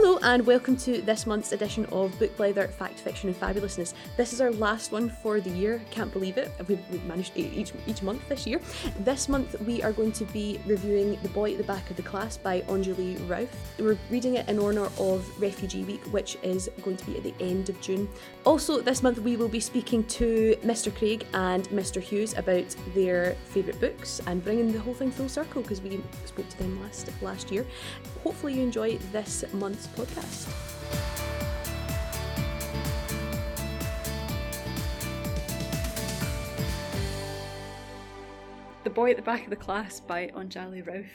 [0.00, 3.94] Hello and welcome to this month's edition of Book Blether Fact, Fiction and Fabulousness.
[4.16, 5.82] This is our last one for the year.
[5.90, 6.52] Can't believe it.
[6.68, 8.60] We've, we've managed each, each month this year.
[9.00, 12.04] This month we are going to be reviewing The Boy at the Back of the
[12.04, 13.48] Class by Onjali Rauf.
[13.76, 17.34] We're reading it in honour of Refugee Week, which is going to be at the
[17.40, 18.08] end of June.
[18.44, 20.96] Also, this month we will be speaking to Mr.
[20.96, 22.00] Craig and Mr.
[22.00, 26.48] Hughes about their favourite books and bringing the whole thing full circle because we spoke
[26.50, 27.66] to them last last year.
[28.22, 30.48] Hopefully you enjoy this month's podcast.
[38.84, 41.08] The Boy at the Back of the Class by Onjali Rauf.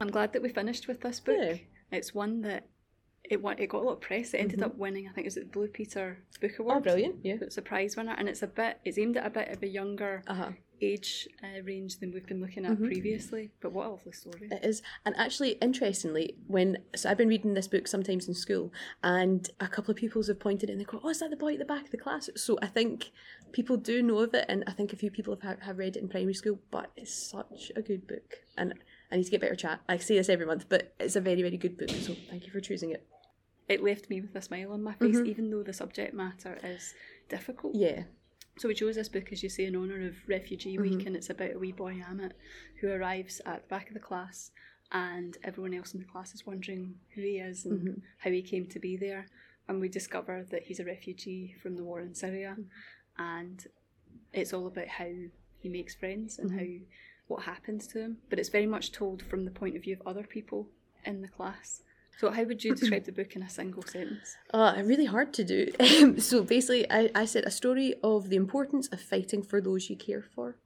[0.00, 1.36] I'm glad that we finished with this book.
[1.38, 1.56] Yeah.
[1.90, 2.68] It's one that
[3.30, 4.34] it won, it got a lot of press.
[4.34, 6.76] It ended up winning, I think it was the Blue Peter Book Award.
[6.76, 6.78] Mm-hmm.
[6.78, 7.16] Oh, brilliant!
[7.22, 7.36] Yeah.
[7.40, 8.78] It's a prize winner, and it's a bit.
[8.84, 10.50] It's aimed at a bit of a younger Uh huh.
[10.82, 12.86] age uh, range than we've been looking at Mhm.
[12.86, 13.50] previously.
[13.60, 14.48] But what a lovely story!
[14.50, 18.72] It is, and actually, interestingly, when so I've been reading this book sometimes in school,
[19.02, 21.36] and a couple of pupils have pointed it and they go, "Oh, is that the
[21.36, 23.10] boy at the back of the class?" So I think
[23.52, 26.00] people do know of it, and I think a few people have have read it
[26.02, 26.60] in primary school.
[26.70, 28.74] But it's such a good book, and
[29.10, 29.80] I need to get better chat.
[29.88, 31.90] I say this every month, but it's a very very good book.
[32.00, 33.06] So thank you for choosing it.
[33.68, 35.26] It left me with a smile on my face, Mhm.
[35.26, 36.94] even though the subject matter is
[37.28, 37.74] difficult.
[37.74, 38.04] Yeah,
[38.58, 41.06] So we chose this book, as you say, in honour of Refugee Week, Mhm.
[41.08, 42.32] and it's about a wee boy Ahmet
[42.80, 44.50] who arrives at the back of the class,
[44.90, 48.02] and everyone else in the class is wondering who he is and Mhm.
[48.18, 49.26] how he came to be there.
[49.68, 52.56] And we discover that he's a refugee from the war in Syria,
[53.18, 53.66] and
[54.32, 55.12] it's all about how
[55.58, 56.86] he makes friends and how
[57.26, 58.22] what happens to him.
[58.30, 60.70] But it's very much told from the point of view of other people
[61.04, 61.82] in the class.
[62.18, 64.36] So how would you describe the book in a single sentence?
[64.52, 65.70] uh, really hard to do.
[65.80, 69.90] Um, so basically, I, I said a story of the importance of fighting for those
[69.90, 70.56] you care for.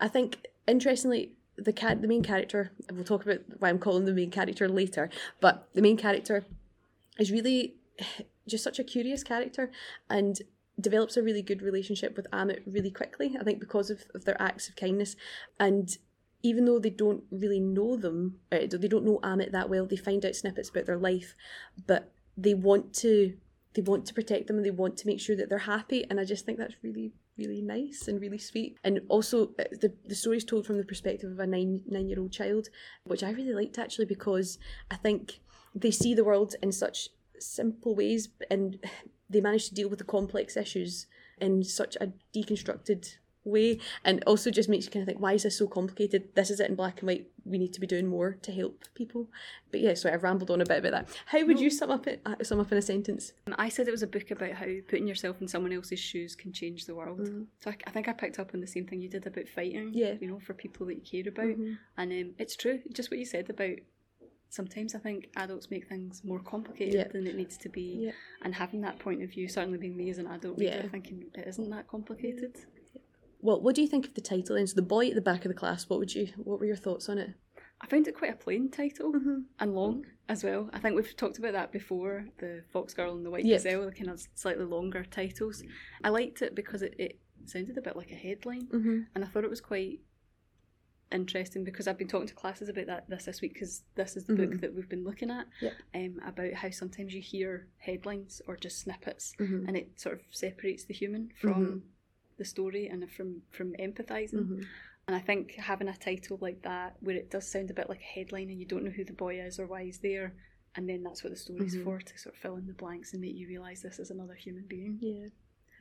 [0.00, 4.04] I think interestingly, the cat, the main character, and we'll talk about why I'm calling
[4.04, 5.10] the main character later.
[5.40, 6.44] But the main character
[7.18, 7.74] is really
[8.48, 9.70] just such a curious character
[10.10, 10.40] and
[10.80, 13.36] develops a really good relationship with Ahmet really quickly.
[13.38, 15.14] I think because of, of their acts of kindness,
[15.60, 15.96] and
[16.42, 19.86] even though they don't really know them, uh, they don't know Ahmet that well.
[19.86, 21.34] They find out snippets about their life,
[21.86, 23.34] but they want to
[23.74, 26.04] they want to protect them and they want to make sure that they're happy.
[26.10, 28.76] And I just think that's really really nice and really sweet.
[28.84, 32.20] And also uh, the the story's told from the perspective of a nine nine year
[32.20, 32.68] old child,
[33.04, 34.58] which I really liked actually because
[34.90, 35.40] I think
[35.74, 37.08] they see the world in such
[37.38, 38.78] simple ways and
[39.30, 41.06] they manage to deal with the complex issues
[41.40, 45.42] in such a deconstructed way and also just makes you kind of think why is
[45.42, 48.06] this so complicated this is it in black and white we need to be doing
[48.06, 49.28] more to help people
[49.72, 52.06] but yeah so i've rambled on a bit about that how would you sum up
[52.06, 54.52] it uh, sum up in a sentence Um, I said it was a book about
[54.52, 57.28] how putting yourself in someone else's shoes can change the world.
[57.60, 59.90] So I, I think I picked up on the same thing you did about fighting.
[59.92, 60.14] Yeah.
[60.20, 61.78] You know, for people that you care about, Mhm.
[61.96, 62.80] and um, it's true.
[62.92, 63.76] Just what you said about.
[64.50, 67.08] Sometimes I think adults make things more complicated Yeah.
[67.08, 68.10] than it needs to be, Yeah.
[68.42, 70.88] and having that point of view, certainly being me as an adult reader, Yeah.
[70.88, 72.56] thinking it isn't that complicated.
[73.42, 75.44] Well what do you think of the title and so the boy at the back
[75.44, 77.30] of the class what would you what were your thoughts on it
[77.80, 79.38] I found it quite a plain title Mm-hmm.
[79.58, 80.70] and long as well.
[80.72, 82.26] I think we've talked about that before.
[82.38, 83.56] The Fox Girl and the White Yep.
[83.58, 85.64] Gazelle, the kind of slightly longer titles.
[86.04, 88.68] I liked it because it, it sounded a bit like a headline.
[88.68, 89.00] mm-hmm.
[89.16, 89.98] and I thought it was quite
[91.10, 94.24] interesting because I've been talking to classes about that this this week because this is
[94.24, 94.50] the Mhm.
[94.52, 95.72] book that we've been looking at Yep.
[95.94, 99.66] um, about how sometimes you hear headlines or just snippets Mm-hmm.
[99.66, 101.82] and it sort of separates the human from
[102.42, 104.62] the story and from from empathizing Mm-hmm.
[105.06, 108.00] and I think having a title like that where it does sound a bit like
[108.08, 110.28] a headline and you don't know who the boy is or why he's there
[110.74, 111.84] and then that's what the story's Mhm.
[111.84, 114.34] for to sort of fill in the blanks and make you realise this is another
[114.46, 114.94] human being.
[115.10, 115.28] yeah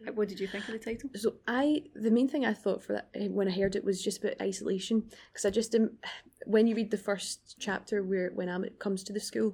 [0.08, 1.08] Uh, What did you think of the title?
[1.24, 1.30] So
[1.62, 1.66] I,
[2.06, 4.42] the main thing I thought for that eh, when I heard it was just about
[4.50, 4.98] isolation,
[5.30, 5.88] because I just um,
[6.54, 9.50] when you read the first chapter where when Ahmet comes to the school,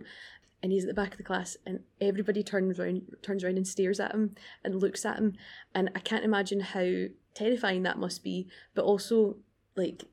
[0.61, 3.67] and he's at the back of the class, and everybody turns around, turns around and
[3.67, 5.33] stares at him and looks at him,
[5.73, 8.47] and I can't imagine how terrifying that must be.
[8.73, 9.37] But also,
[9.75, 10.03] like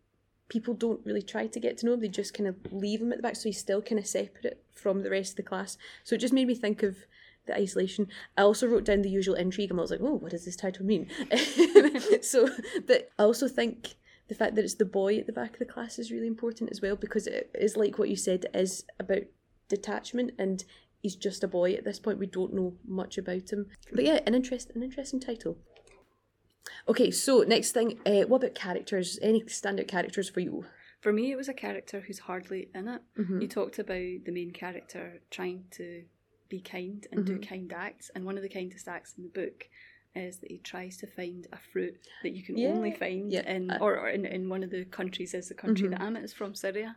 [0.49, 3.13] people don't really try to get to know him; they just kind of leave him
[3.13, 5.79] at the back, so he's still kind of separate from the rest of the class.
[6.03, 6.97] So it just made me think of
[7.47, 8.09] the isolation.
[8.37, 10.57] I also wrote down the usual intrigue, and I was like, "Oh, what does this
[10.57, 11.09] title mean?"
[12.23, 12.49] so,
[12.87, 13.95] but I also think
[14.29, 16.71] the fact that it's the boy at the back of the class is really important
[16.71, 18.47] as well because it is like what you said.
[18.47, 19.23] It is about
[19.77, 20.65] detachment, and
[21.03, 22.19] he's just a boy at this point.
[22.19, 25.59] We don't know much about him, but yeah, an interest, an interesting title.
[26.89, 29.19] Okay, so next thing, uh, what about characters?
[29.23, 30.65] Any standout characters for you?
[31.01, 33.03] For me, it was a character who's hardly in it.
[33.19, 33.43] Mhm.
[33.43, 36.05] You talked about the main character trying to
[36.49, 39.69] be kind and do kind acts, and one of the kindest acts in the book
[40.15, 42.69] is that he tries to find a fruit that you can Yeah.
[42.69, 43.51] only find Yeah.
[43.51, 45.93] in Uh, or, or in, in one of the countries is the country Mhm.
[45.93, 46.97] that Ahmet is from, Syria,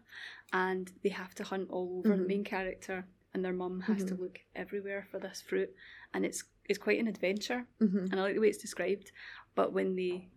[0.53, 2.15] and they have to hunt all over.
[2.15, 2.27] The Mhm.
[2.27, 4.19] main character and their mum has to Mhm.
[4.19, 5.73] look everywhere for this fruit,
[6.13, 7.65] and it's it's quite an adventure.
[7.79, 9.11] hmm And I like the way it's described.
[9.55, 10.29] But when they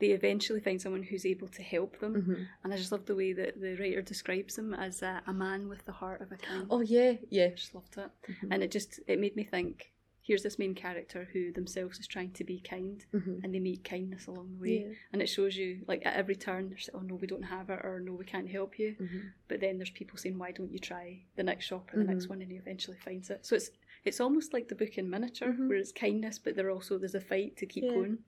[0.00, 3.14] they eventually find someone who's able to help them, hmm and I just love the
[3.14, 6.36] way that the writer describes him as a, a man with the heart of a
[6.36, 6.66] king.
[6.68, 7.46] Oh yeah, yeah.
[7.46, 8.48] I just loved it, Mhm.
[8.50, 9.92] and it just it made me think.
[10.26, 13.84] Here's this main character who themselves is trying to be kind, hmm and they meet
[13.84, 14.86] kindness along the way.
[14.88, 14.94] Yeah.
[15.12, 17.80] And it shows you, like at every turn, there's oh no, we don't have it,
[17.84, 18.94] or no, we can't help you.
[18.98, 19.18] hmm
[19.48, 22.24] But then there's people saying, why don't you try the next shop or the next
[22.24, 22.30] Mhm.
[22.30, 23.44] one, and he eventually finds it.
[23.44, 23.70] So it's
[24.04, 25.68] it's almost like the book in miniature, Mhm.
[25.68, 27.90] where it's kindness, but there also there's a fight to keep Yeah.
[27.94, 28.18] going.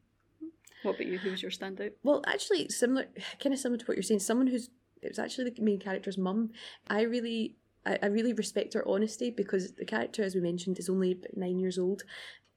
[0.82, 1.19] What about you?
[1.19, 1.92] Who was your standout?
[2.02, 3.06] Well, actually, similar,
[3.40, 4.20] kind of similar to what you're saying.
[4.20, 4.69] Someone who's
[5.02, 6.52] it was actually the main character's mum.
[6.88, 7.56] I really,
[7.87, 11.59] I, I really respect her honesty because the character, as we mentioned, is only nine
[11.59, 12.03] years old,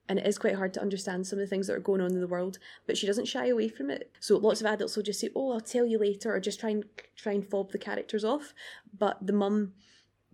[0.09, 2.11] and it is quite hard to understand some of the things that are going on
[2.11, 2.57] in the world.
[2.87, 4.11] But she doesn't shy away from it.
[4.19, 6.71] So lots of adults will just say, "Oh, I'll tell you later," or just try
[6.71, 6.83] and
[7.15, 8.53] try and fob the characters off.
[8.97, 9.73] But the mum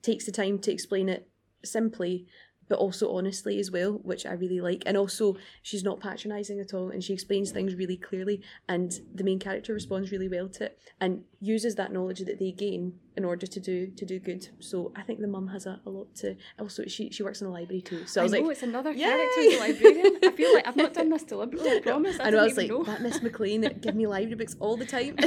[0.02, 1.28] takes the time to explain it
[1.64, 2.26] simply.
[2.68, 4.82] But also honestly as well, which I really like.
[4.88, 9.24] And also, she's not patronising at all, and she explains things really clearly and the
[9.24, 12.84] main character responds really well to it and uses that knowledge that they gain
[13.18, 14.42] in order to do to do good.
[14.60, 17.48] So I think the mum has a, a lot to also she she works in
[17.48, 18.02] a library too.
[18.06, 19.04] So I was know like it's another Yay!
[19.04, 20.14] character a librarian.
[20.24, 21.70] I feel like I've not done this deliberately.
[21.78, 22.20] I promise.
[22.20, 22.84] I, I know I was like know.
[22.84, 25.16] that Miss McLean give me library books all the time.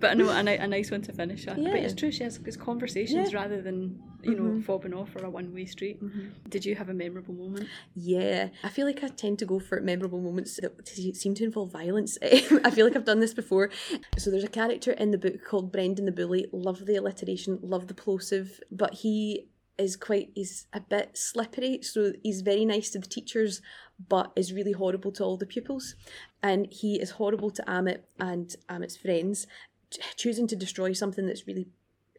[0.00, 1.62] But I know a, a nice one to finish on.
[1.64, 3.38] But it's true, she has it's conversations Yeah.
[3.42, 4.64] rather than you know Mhm.
[4.66, 6.02] fobbing off or a one way street.
[6.02, 6.30] Mhm.
[6.48, 7.68] Did you have a memorable moment?
[7.94, 10.72] Yeah, I feel like I tend to go for memorable moments that
[11.22, 12.18] seem to involve violence.
[12.22, 13.70] I feel like I've done this before.
[14.18, 16.46] So there's a character in the book called Brendan the Bully.
[16.52, 22.12] Love the alliteration, love the plosive, but he is quite he's a bit slippery so
[22.22, 23.60] he's very nice to the teachers
[24.08, 25.96] but is really horrible to all the pupils
[26.44, 29.48] and he is horrible to ahmet and ahmet's friends
[30.16, 31.66] choosing to destroy something that's really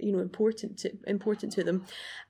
[0.01, 1.85] you know important to important to them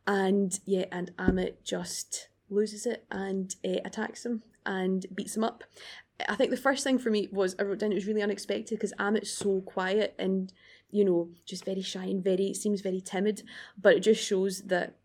[0.05, 5.63] and yeah and ahmet just loses it and uh, attacks him and beats him up
[6.29, 8.77] i think the first thing for me was i wrote down it was really unexpected
[8.77, 10.53] because ahmet's so quiet and
[10.91, 13.43] you know just very shy and very seems very timid
[13.77, 14.95] but it just shows that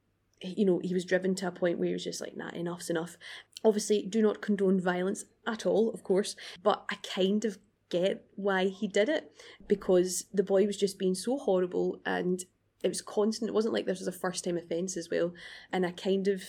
[0.43, 2.91] you know he was driven to a point where he was just like nah enough's
[2.91, 3.17] enough.
[3.63, 7.59] Obviously do not condone violence at all of course but i kind of
[7.91, 9.33] get why he did it
[9.69, 12.45] because the boy was just being so horrible and
[12.83, 13.49] it was constant.
[13.49, 15.35] It wasn't like this was a first time offence as well
[15.73, 16.43] and i kind of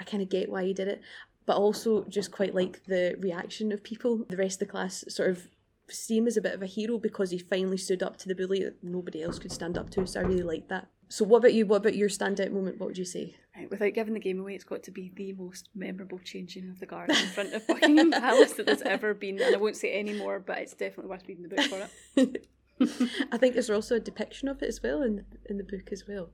[0.00, 1.02] i kind of get why he did it
[1.48, 5.30] but also just quite like the reaction of people the rest of the class sort
[5.30, 5.48] of
[5.88, 8.34] see him as a bit of a hero because he finally stood up to the
[8.34, 11.38] bully that nobody else could stand up to so i really like that so what
[11.38, 14.20] about you what about your standout moment what would you say Right, without giving the
[14.20, 17.52] game away, it's got to be the most memorable changing of the guard in front
[17.52, 19.40] of Buckingham Palace that there's ever been.
[19.42, 22.46] And I won't say any more, but it's definitely worth reading the book for it.
[23.32, 26.06] I think there's also a depiction of it as well in in the book as
[26.06, 26.30] well.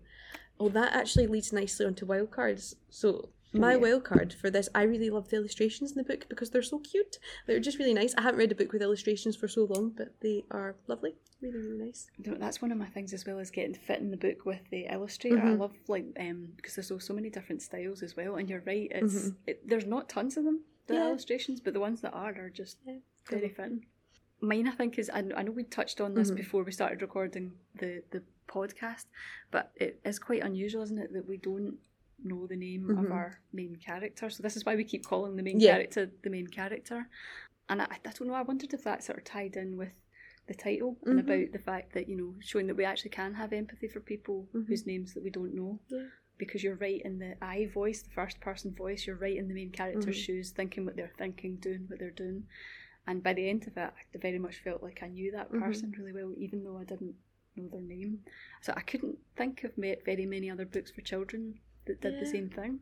[0.61, 2.77] Oh, that actually leads nicely onto wild cards.
[2.91, 6.51] So my wild card for this, I really love the illustrations in the book because
[6.51, 7.19] they're so cute.
[7.47, 8.15] They're just really nice.
[8.17, 11.15] I haven't read a book with illustrations for so long, but they are lovely.
[11.41, 12.07] Really, really nice.
[12.19, 14.87] That's one of my things as well as getting fit in the book with the
[14.93, 15.41] illustrator.
[15.41, 15.59] I Mhm.
[15.59, 18.37] love like um because there's so, so many different styles as well.
[18.37, 19.37] And you're right, it's Mhm.
[19.47, 21.09] it, there's not tons of them the Yeah.
[21.09, 22.99] illustrations, but the ones that are are just Yeah,
[23.31, 23.87] very fitting.
[24.41, 26.37] Mine, I think, is I, I know we touched on this Mhm.
[26.37, 29.07] before we started recording the the podcast,
[29.51, 31.79] but it is quite unusual, isn't it, that we don't
[32.25, 33.13] know the name of Mhm.
[33.13, 34.31] our main character.
[34.31, 35.73] So this is why we keep calling the main Yeah.
[35.73, 37.09] character the main character.
[37.69, 38.35] And I, I don't know.
[38.35, 39.93] I wondered if that sort of tied in with
[40.47, 41.23] the title and Mhm.
[41.25, 44.49] about the fact that you know showing that we actually can have empathy for people
[44.53, 44.67] Mhm.
[44.67, 45.81] whose names that we don't know.
[45.89, 46.09] Yeah.
[46.37, 49.07] Because you're right in the I voice, the first person voice.
[49.07, 50.25] You're right in the main character's Mhm.
[50.25, 52.49] shoes, thinking what they're thinking, doing what they're doing.
[53.07, 55.61] And by the end of it, I very much felt like I knew that Mhm.
[55.61, 57.17] person really well, even though I didn't
[57.57, 58.25] know their name.
[58.63, 62.49] So I couldn't think of very many other books for children that did the same
[62.49, 62.81] thing.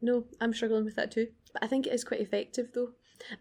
[0.00, 1.28] No, I'm struggling with that too.
[1.52, 2.90] But I think it is quite effective though.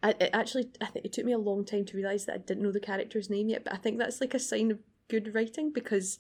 [0.02, 2.38] I, it actually, I think it took me a long time to realise that I
[2.40, 5.36] didn't know the character's name yet, but I think that's like a sign of good
[5.36, 6.20] writing because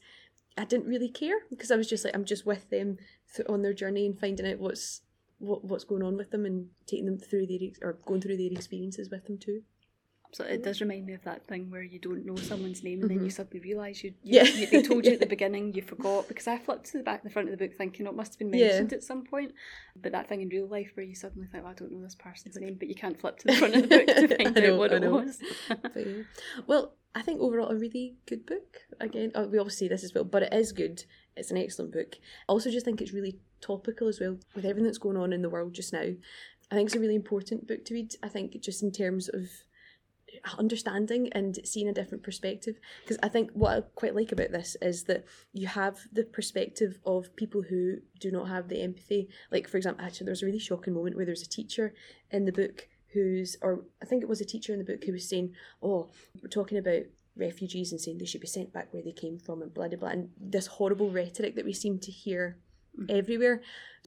[0.57, 2.97] I didn't really care because I was just like, I'm just with them
[3.35, 5.01] th- on their journey and finding out what's
[5.39, 8.51] what, what's going on with them and taking them through their or going through their
[8.51, 9.61] experiences with them too.
[10.37, 13.09] So it does remind me of that thing where you don't know someone's name and
[13.09, 13.31] then you Mhm.
[13.33, 14.43] suddenly realise you, you, Yeah.
[14.43, 17.23] you- they told you at the beginning, you forgot because I flipped to the back,
[17.23, 18.67] the front of the book thinking it must have been Yeah.
[18.67, 19.53] mentioned at some point.
[19.99, 22.13] But that thing in real life where you suddenly think, well, I don't know this
[22.13, 24.73] person's name, but you can't flip to the front of the book to find know,
[24.73, 25.09] out what it know.
[25.11, 25.39] was.
[25.81, 26.21] But, yeah.
[26.67, 28.77] Well, I think overall a really good book.
[28.99, 31.03] Again, oh, we obviously say this as well, but it is good.
[31.35, 32.15] It's an excellent book.
[32.47, 35.41] I also just think it's really topical as well with everything that's going on in
[35.41, 36.13] the world just now.
[36.69, 38.13] I think it's a really important book to read.
[38.21, 39.49] I think just in terms of
[40.57, 42.75] understanding and seeing a different perspective.
[43.03, 46.99] Because i think what i quite like about this is that you have the perspective
[47.05, 49.29] of people who do not have the empathy.
[49.51, 51.93] Like for example actually there's a really shocking moment where there's a teacher
[52.31, 55.13] in the book who's or i think it was a teacher in the book who
[55.13, 56.09] was saying oh
[56.41, 57.03] we're talking about
[57.37, 59.97] refugees and saying they should be sent back where they came from and blah blah
[59.97, 62.57] blah and this horrible rhetoric that we seem to hear
[62.99, 63.09] mm.
[63.09, 63.61] everywhere.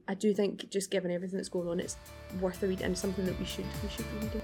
[0.07, 1.95] I do think just given everything that's going on it's
[2.39, 4.41] worth a read and something that we should we should be reading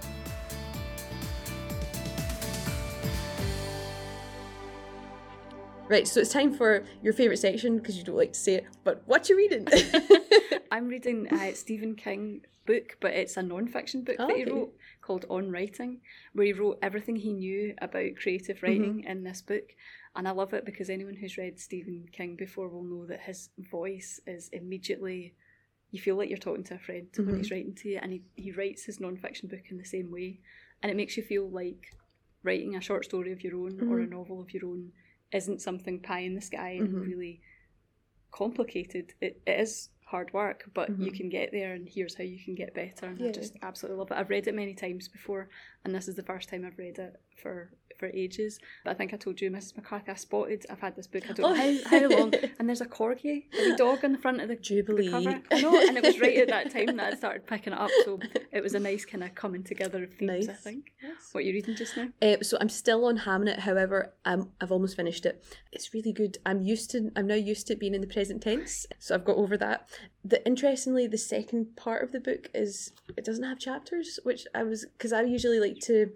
[5.89, 8.67] Right, so it's time for your favourite section because you don't like to say it,
[8.83, 9.67] but what you reading?
[10.71, 14.51] I'm reading uh, Stephen King book, but it's a non-fiction book that he Okay.
[14.51, 16.01] wrote called On Writing,
[16.33, 18.65] where he wrote everything he knew about creative mm-hmm.
[18.65, 19.75] writing in this book.
[20.13, 23.49] And I love it because anyone who's read Stephen King before will know that his
[23.57, 25.35] voice is immediately
[25.91, 27.37] you feel like you're talking to a friend when mm-hmm.
[27.37, 30.37] he's writing to you and he, he writes his non-fiction book in the same way
[30.83, 31.95] and it makes you feel like
[32.43, 34.17] writing a short story of your own or a mm-hmm.
[34.17, 34.91] novel of your own
[35.31, 37.01] isn't something pie in the sky and mm-hmm.
[37.01, 37.41] really
[38.31, 39.13] complicated.
[39.21, 41.15] It, it is hard work, but you mm-hmm.
[41.15, 43.07] can get there, and here's how you can get better.
[43.07, 44.17] And I just absolutely love it.
[44.17, 45.49] I've read it many times before,
[45.83, 48.59] and this is the first time I've read it for for ages.
[48.83, 49.75] But I think I told you, Mrs.
[49.77, 50.65] McCarthy, I spotted.
[50.69, 51.23] I've had this book.
[51.29, 54.41] I don't know how, how long, and there's a corgi, a dog in the front
[54.41, 55.09] of the, the Jubilee.
[55.09, 55.41] cover.
[55.51, 57.89] I know, and it was right at that time that I started picking it up.
[58.05, 58.19] So
[58.51, 60.47] it was a nice kind of coming together of themes.
[60.47, 60.61] I Nice.
[60.61, 60.91] think.
[61.31, 62.07] What you reading just now?
[62.21, 63.59] Uh, so I'm still on Hamnet.
[63.59, 65.43] However, I'm, I've almost finished it.
[65.71, 66.37] It's really good.
[66.45, 67.11] I'm used to.
[67.15, 69.89] I'm now used to it being in the present tense, so I've got over that.
[70.23, 74.63] The interestingly, the second part of the book is it doesn't have chapters, which I
[74.63, 76.11] was because I usually like to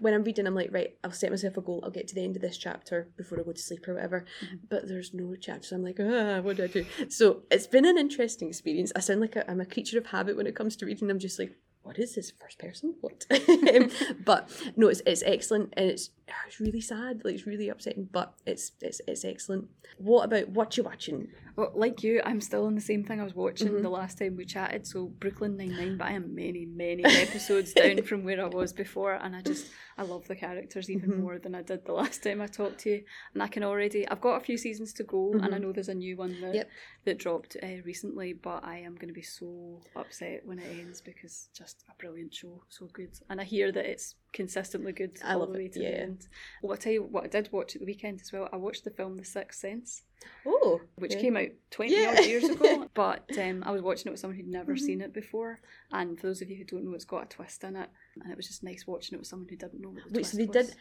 [0.00, 0.46] when I'm reading.
[0.46, 1.80] I'm like, right, I'll set myself a goal.
[1.82, 4.24] I'll get to the end of this chapter before I go to sleep or whatever.
[4.68, 5.72] But there's no chapters.
[5.72, 6.86] I'm like, ah, what do I do?
[7.08, 8.92] So it's been an interesting experience.
[8.94, 11.10] I sound like a, I'm a creature of habit when it comes to reading.
[11.10, 12.94] I'm just like, what is this first person?
[13.00, 13.26] What?
[13.68, 13.90] Um,
[14.24, 17.22] but no, it's it's excellent and it's Ah, it's really sad.
[17.24, 19.68] Like it's really upsetting, but it's it's it's excellent.
[19.98, 21.28] What about what you watching?
[21.56, 23.82] Well, like you, I'm still on the same thing I was watching mm-hmm.
[23.82, 24.86] the last time we chatted.
[24.86, 28.72] So Brooklyn Nine Nine, but I am many, many episodes down from where I was
[28.72, 31.22] before, and I just I love the characters even mm-hmm.
[31.22, 33.04] more than I did the last time I talked to you.
[33.34, 35.62] And I can already I've got a few seasons to go, and I mm-hmm.
[35.62, 36.70] know there's a new one that Yep.
[37.04, 41.00] that dropped uh, recently, but I am going to be so upset when it ends
[41.00, 43.18] because just a brilliant show, so good.
[43.30, 45.90] And I hear that it's consistently good I all love the way it, to yeah.
[45.90, 46.28] the end.
[46.62, 48.48] Well, I'll tell you what I did watch at the weekend as well.
[48.52, 50.02] I watched the film The Sixth Sense
[50.46, 51.20] Oh, which yeah.
[51.20, 52.14] came out 20 Yeah.
[52.18, 52.88] odd years ago.
[52.94, 54.84] But um, I was watching it with someone who'd never Mm-hmm.
[54.84, 55.60] seen it before.
[55.92, 57.88] And for those of you who don't know, it's got a twist in it.
[58.20, 60.14] And it was just nice watching it with someone who didn't know what the Wait,
[60.14, 60.66] twist so they was.
[60.68, 60.76] did.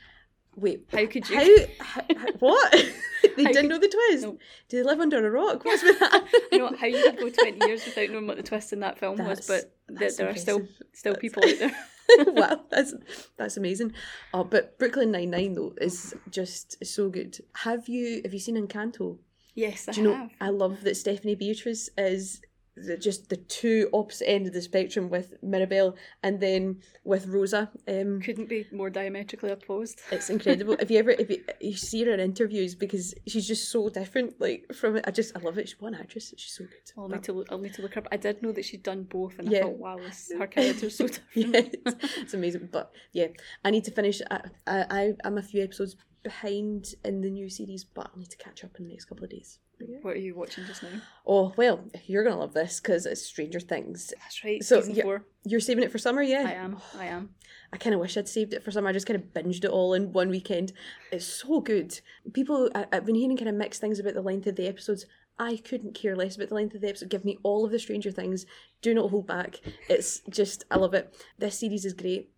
[0.55, 1.67] Wait, How could you?
[1.79, 2.71] How, how, what?
[3.37, 4.23] they How didn't could- know the twist.
[4.23, 4.37] No.
[4.69, 5.63] Do they live under a rock?
[5.63, 6.27] What's with that?
[6.51, 8.97] you know, how you could go 20 years without knowing what the twist in that
[8.97, 11.75] film That's- was, but there, there are still still people out there.
[12.27, 12.93] wow, that's
[13.37, 13.93] that's amazing.
[14.33, 17.39] Oh, but Brooklyn Nine Nine though is just so good.
[17.57, 19.17] Have you have you seen Encanto?
[19.55, 20.15] Yes, I Do you know?
[20.15, 20.31] have.
[20.39, 22.41] I love that Stephanie Beatriz is
[22.85, 27.69] the, just the two opposite end of the spectrum with Mirabel and then with Rosa.
[27.87, 29.99] Um, Couldn't be more diametrically opposed.
[30.11, 30.75] it's incredible.
[30.79, 34.39] if you ever if you, you see her in interviews because she's just so different,
[34.39, 35.69] like from it, I just I love it.
[35.69, 36.33] She's one actress.
[36.37, 36.91] She's so good.
[36.97, 38.07] I'll need to look, I'll need to look her up.
[38.11, 39.59] I did know that she'd done both, and Yeah.
[39.59, 41.25] I thought, wow, this, her character's so different.
[41.33, 42.69] yeah, it's, it's amazing.
[42.71, 43.27] But yeah,
[43.65, 44.21] I need to finish.
[44.29, 48.29] I, I I- I'm a few episodes behind in the new series, but I'll need
[48.31, 49.59] to catch up in the next couple of days.
[50.01, 50.89] What are you watching just now?
[51.25, 54.13] Oh well, you're gonna love this because it's Stranger Things.
[54.21, 55.25] That's right, So, four.
[55.43, 56.45] You're saving it for summer, yeah?
[56.47, 56.77] I am.
[56.97, 57.29] I am.
[57.73, 58.89] I kind of wish I'd saved it for summer.
[58.89, 60.71] I just kind of binged it all in one weekend.
[61.11, 61.99] It's so good.
[62.33, 65.05] People, I, I've been hearing kind of mixed things about the length of the episodes.
[65.37, 67.09] I couldn't care less about the length of the episode.
[67.09, 68.45] Give me all of the Stranger Things.
[68.81, 69.59] Do not hold back.
[69.89, 71.13] It's just, I love it.
[71.37, 72.31] This series is great.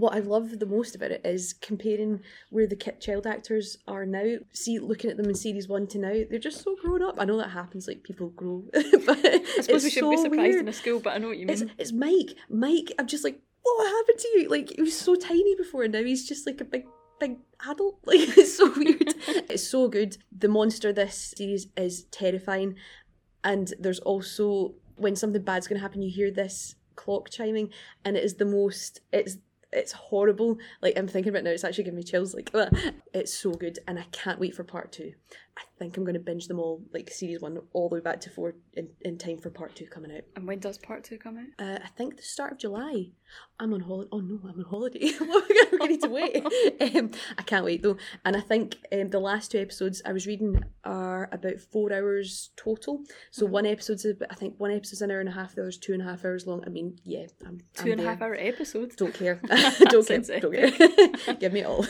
[0.00, 4.36] What I love the most about it is comparing where the child actors are now.
[4.52, 7.16] See, looking at them in series one to now, they're just so grown up.
[7.18, 10.60] I know that happens, like people grow, but I suppose we shouldn't be surprised weird.
[10.60, 11.54] in a school, but I know what you mean.
[11.54, 12.34] It's it's Mike.
[12.48, 14.48] Mike, I'm just like, what happened to you?
[14.48, 16.86] Like he was so tiny before, and now he's just like a big,
[17.18, 17.36] big
[17.68, 17.98] adult.
[18.06, 19.14] Like it's so weird.
[19.50, 20.16] it's so good.
[20.36, 22.76] The monster this series is terrifying,
[23.44, 27.70] and there's also when something bad's gonna happen, you hear this clock chiming,
[28.04, 29.00] and it is the most.
[29.12, 29.36] It's
[29.72, 30.58] it's horrible.
[30.82, 32.34] Like I'm thinking about it now, it's actually giving me chills.
[32.34, 32.50] Like
[33.14, 35.12] it's so good, and I can't wait for part two.
[35.56, 38.20] I think I'm going to binge them all, like series one, all the way back
[38.20, 40.22] to four, in, in time for part two coming out.
[40.36, 41.64] And when does part two come out?
[41.64, 43.10] Uh, I think the start of July.
[43.58, 44.08] I'm on holiday.
[44.12, 45.12] Oh no, I'm on holiday.
[45.20, 46.36] We're going to need to wait.
[46.96, 47.96] um, I can't wait though.
[48.24, 52.50] And I think um, the last two episodes I was reading are about four hours
[52.56, 53.02] total.
[53.30, 55.54] So one episode's about, I think one episode's an hour and a half.
[55.54, 56.62] The other's two and a half hours long.
[56.66, 58.96] I mean, yeah, I'm Two and a I'm half hour episodes.
[58.96, 59.40] Don't care.
[59.78, 60.40] don't care.
[60.40, 61.34] Don't care.
[61.34, 61.86] Give me it all.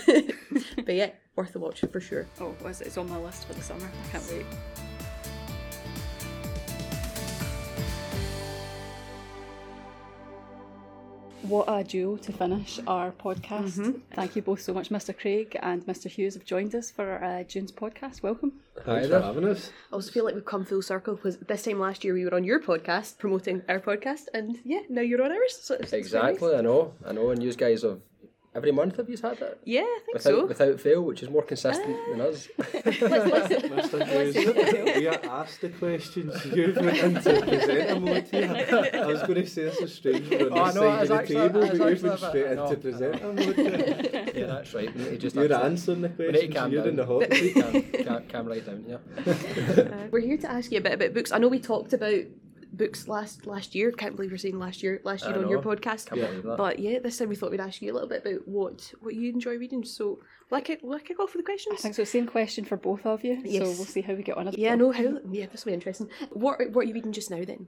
[0.84, 2.26] but yeah, worth the watch for sure.
[2.38, 3.88] Oh, it's it's on my list for the summer.
[4.04, 4.46] I can't wait.
[11.42, 14.02] What a duo to finish our podcast.
[14.14, 14.90] Thank you both so much.
[14.90, 15.18] Mr.
[15.18, 16.08] Craig and Mr.
[16.10, 18.22] Hughes have joined us for uh, June's podcast.
[18.22, 18.52] Welcome.
[18.84, 19.72] Thanks for having us.
[19.90, 22.34] I also feel like we've come full circle because this time last year we were
[22.34, 25.58] on your podcast promoting our podcast, and yeah, now you're on ours.
[25.62, 26.00] So it's, it's nice.
[26.00, 27.30] Exactly, I know, I know.
[27.30, 28.00] And you guys have
[28.54, 30.46] every month have you had that Yeah, I think without so.
[30.46, 32.10] without fail, which is more consistent ah.
[32.10, 32.48] than us.
[32.58, 34.06] Mr.
[34.34, 36.44] Hughes, we are asked the questions.
[36.46, 38.66] You've went into presenter mode here.
[38.94, 41.08] I was going to say this is strange we're on Oh, this know, side of
[41.08, 42.64] the actually- table, but you've actually been straight I know.
[42.66, 44.28] into presenter mode here.
[44.34, 44.94] yeah, that's right.
[44.96, 46.54] We just You're actually- answering the we need to questions.
[46.56, 46.88] calm You're down.
[46.90, 47.54] in the hot seat.
[47.54, 48.84] calm, calm, calm right down.
[48.88, 48.98] Yeah.
[49.32, 51.32] Uh, we're here to ask you a bit about books.
[51.32, 52.22] I know we talked about
[52.72, 53.92] books last last year.
[53.92, 55.00] Can't believe we're saying last year.
[55.04, 56.06] Last year I on your podcast.
[56.06, 56.56] Can't believe that.
[56.56, 59.14] But yeah, this time we thought we'd ask you a little bit about what what
[59.14, 59.84] you enjoy reading.
[59.84, 61.72] So, like it, like kick off with the questions?
[61.72, 61.96] I questions.
[61.96, 62.10] think so.
[62.10, 63.36] Same question for both of you.
[63.44, 64.52] So we'll see how we get on.
[64.52, 65.18] Yeah, I know how.
[65.30, 66.08] Yeah, this will be interesting.
[66.30, 67.66] What what are you reading just now then?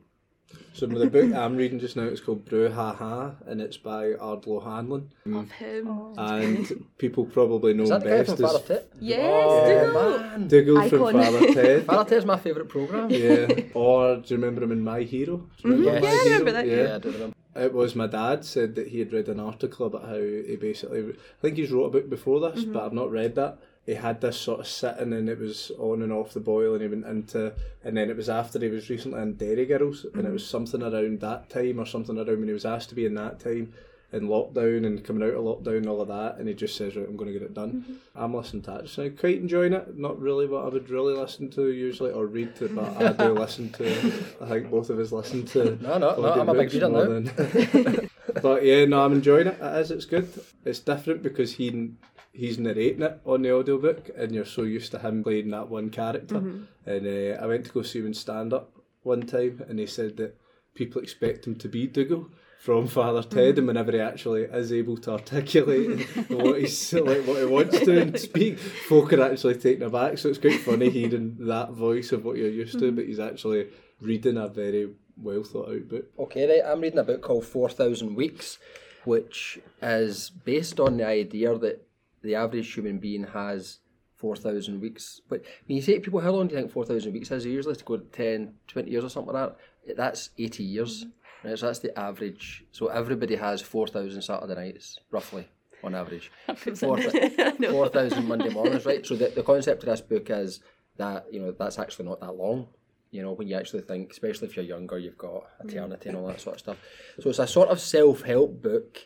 [0.75, 5.11] So the book I'm reading just now is called Brouhaha, and it's by Ardal O'Hanlon.
[5.33, 5.87] Of him.
[5.89, 6.15] Oh.
[6.17, 8.93] And people probably know Is him that the guy best from Father as Tit?
[8.99, 10.19] Yes, Oh, Dougal.
[10.19, 10.49] man.
[10.49, 11.23] Dougal from Icon.
[11.23, 11.85] Father Ted.
[11.87, 13.11] Father Ted is my favourite programme.
[13.11, 13.49] Yeah.
[13.75, 15.37] Or do you remember him in My Hero?
[15.63, 16.03] Do you remember Mhm.
[16.03, 17.37] My Yeah, I remember that, Yeah, I do remember.
[17.55, 21.01] It was my dad said that he had read an article about how he basically,
[21.11, 23.59] I think he's wrote a book before this, but I've not read that.
[23.85, 26.83] He had this sort of sitting and it was on and off the boil and
[26.83, 30.15] he went into, and then it was after he was recently in Derry Girls and
[30.15, 30.33] it mm-hmm.
[30.35, 33.15] was something around that time or something around when he was asked to be in
[33.15, 33.73] that time
[34.12, 36.95] in lockdown and coming out of lockdown and all of that and he just says,
[36.95, 37.85] right, I'm going to get it done.
[37.89, 37.95] Mm-hmm.
[38.15, 39.97] I'm listening to that just now, quite enjoying it.
[39.97, 43.33] Not really what I would really listen to usually or read to, but I do
[43.39, 46.73] listen to, I think both of us listen to No, no, no, I'm a big
[46.73, 47.05] reader now.
[47.05, 48.11] than-
[48.43, 49.59] but yeah, no, I'm enjoying it.
[49.61, 49.91] It is.
[49.91, 50.29] It's good.
[50.65, 51.93] It's different because he
[52.33, 55.91] he's narrating it on the audiobook, and you're so used to him playing that one
[55.91, 56.37] character.
[56.37, 56.65] Mm-hmm.
[56.87, 59.87] And uh, I went to go see him in stand up one time, and he
[59.87, 60.37] said that
[60.75, 63.37] people expect him to be Dougal from Father Mm-hmm.
[63.37, 67.78] Ted, and whenever he actually is able to articulate what he's like, what he wants
[67.80, 70.17] to and speak, folk are actually taken aback.
[70.19, 72.87] So it's quite funny hearing that voice of what you're used Mm-hmm.
[72.87, 73.69] to, but he's actually
[74.00, 76.04] reading a very well thought out book.
[76.19, 76.71] Okay, right.
[76.73, 78.59] I'm reading a book called 4,000 Weeks,
[79.04, 81.85] which is based on the idea that
[82.23, 83.80] the average human being has
[84.17, 85.21] 4,000 weeks.
[85.28, 87.45] But when you say to people, how long do you think 4,000 weeks is?
[87.45, 89.56] They usually to go 10, 20 years or something like
[89.87, 89.97] that.
[89.97, 91.06] That's 80 years.
[91.43, 92.65] Right, so that's the average.
[92.71, 95.49] So everybody has 4,000 Saturday nights, roughly,
[95.82, 96.30] on average.
[96.56, 99.04] 4,000 Monday mornings, right?
[99.04, 100.61] So the, the concept of this book is
[100.99, 102.69] that, you know, that's actually not that long.
[103.11, 106.28] You know, when you actually think, especially if you're younger, you've got eternity and all
[106.28, 106.76] that sort of stuff.
[107.21, 109.00] So it's a sort of self help book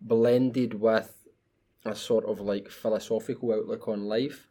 [0.00, 1.17] blended with
[1.88, 4.48] a sort of like philosophical outlook on life.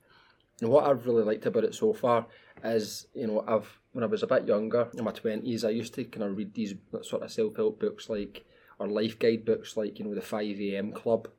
[0.62, 2.26] And what I've really liked about it so far
[2.64, 5.94] is, you know, I've when I was a bit younger in my twenties, I used
[5.96, 6.74] to kind of read these
[7.04, 8.46] sort of self help books like
[8.80, 10.92] or life guide books like you know the Five A.M.
[10.92, 11.30] Club,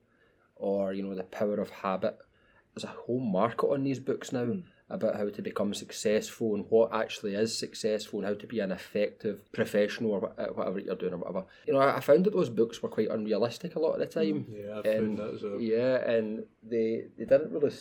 [0.56, 2.18] or you know the Power of Habit.
[2.74, 4.60] There's a whole market on these books now hmm.
[4.90, 8.72] About how to become successful and what actually is successful and how to be an
[8.72, 10.20] effective professional or
[10.54, 11.44] whatever you're doing or whatever.
[11.66, 14.44] You know, I found that those books were quite unrealistic a lot of the time.
[14.44, 14.56] Mm-hmm.
[14.56, 15.60] Yeah, I've And, found that as well.
[15.60, 17.74] Yeah, and they they didn't really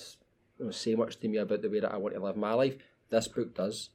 [0.60, 2.54] you know, say much to me about the way that I want to live my
[2.54, 2.76] life.
[3.10, 3.90] This book does,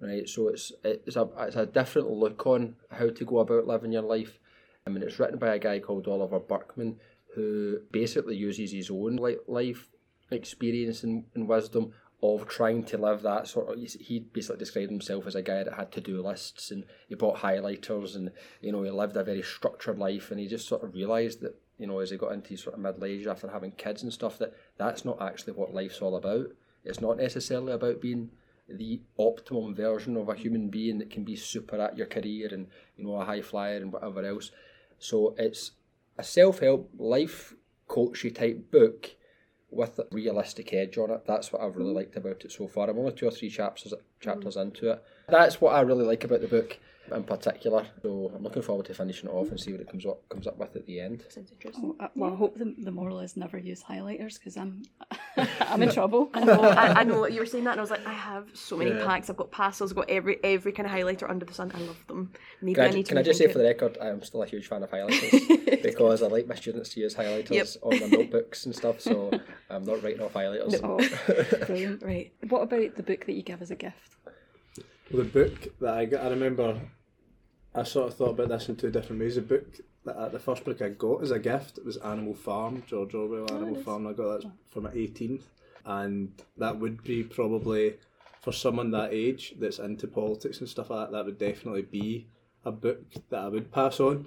[0.00, 0.28] right?
[0.28, 4.02] So it's it's a it's a different look on how to go about living your
[4.02, 4.38] life.
[4.86, 7.00] I mean, it's written by a guy called Oliver Burkeman,
[7.34, 9.88] who basically uses his own li- life
[10.30, 11.92] experience and, and wisdom
[12.24, 13.78] of trying to live that sort of.
[13.78, 17.38] He basically described himself as a guy that had to do lists and he bought
[17.38, 18.30] highlighters and
[18.62, 21.60] you know he lived a very structured life and he just sort of realised that
[21.78, 24.38] you know as he got into sort of middle age after having kids and stuff
[24.38, 26.46] that that's not actually what life's all about.
[26.82, 28.30] It's not necessarily about being
[28.68, 32.68] the optimum version of a human being that can be super at your career and
[32.96, 34.50] you know a high flyer and whatever else.
[34.98, 35.72] So it's
[36.16, 37.54] a self help life
[37.86, 39.10] coachy type book
[39.70, 41.24] with realistic edge on it.
[41.26, 41.96] That's what I've really mm.
[41.96, 42.88] liked about it so far.
[42.88, 44.62] I'm only two or three chapters chapters mm.
[44.62, 45.04] into it.
[45.28, 46.78] That's what I really like about the book
[47.12, 47.86] in particular.
[48.02, 50.46] So I'm looking forward to finishing it off and see what it comes up comes
[50.46, 51.24] up with at the end.
[51.76, 54.82] Oh, uh, well, I hope the, the moral is never use highlighters because I'm
[55.60, 56.30] I'm in trouble.
[56.34, 57.26] I know, I, I know.
[57.26, 59.04] You were saying that, and I was like, I have so many Yeah.
[59.04, 59.28] packs.
[59.28, 59.90] I've got pastels.
[59.92, 61.72] I've got every every kind of highlighter under the sun.
[61.74, 62.32] I love them.
[62.62, 63.08] Maybe I Can I, need to.
[63.10, 64.90] can I just say rethink for the record, I am still a huge fan of
[64.90, 67.66] highlighters because I like my students to use highlighters Yep.
[67.82, 69.00] on their notebooks and stuff.
[69.00, 69.30] So
[69.70, 70.80] I'm not writing off highlighters.
[70.82, 72.02] Oh, brilliant.
[72.02, 72.32] Right.
[72.48, 74.16] What about the book that you give as a gift?
[75.10, 76.80] Well, the book that I got, I remember,
[77.74, 79.34] I sort of thought about this in two different ways.
[79.34, 79.66] The book
[80.04, 83.14] that I, the first book I got as a gift it was Animal Farm, George
[83.14, 84.06] Orwell, oh, Animal Farm.
[84.06, 85.42] I got that for my 18th,
[85.84, 87.94] and that would be probably
[88.40, 91.12] for someone that age that's into politics and stuff like that.
[91.12, 92.28] That would definitely be
[92.64, 94.26] a book that I would pass on.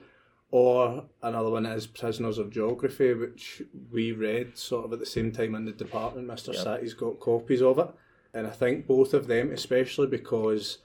[0.50, 3.62] Or another one is Prisoners of Geography, which
[3.92, 6.28] we read sort of at the same time in the department.
[6.28, 6.54] Mr.
[6.54, 6.64] Yep.
[6.64, 7.90] Satty's got copies of it.
[8.38, 10.78] And I think both of them, especially because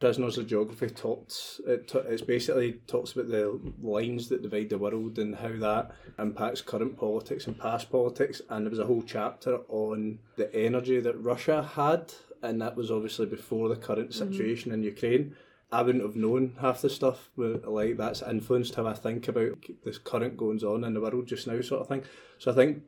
[0.00, 4.78] Prisoners of Geography talks, it t- it's basically talks about the lines that divide the
[4.78, 8.42] world and how that impacts current politics and past politics.
[8.50, 12.90] And there was a whole chapter on the energy that Russia had, and that was
[12.90, 14.32] obviously before the current mm-hmm.
[14.32, 15.36] situation in Ukraine.
[15.70, 19.64] I wouldn't have known half the stuff with- like that's influenced how I think about
[19.84, 22.02] this current goings on in the world just now, sort of thing.
[22.38, 22.82] So I think